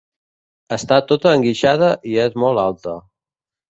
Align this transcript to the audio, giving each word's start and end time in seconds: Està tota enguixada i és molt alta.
Està 0.77 0.97
tota 1.13 1.35
enguixada 1.41 1.93
i 2.15 2.19
és 2.27 2.43
molt 2.47 2.67
alta. 2.67 3.01